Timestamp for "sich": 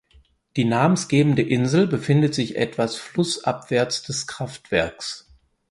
2.33-2.55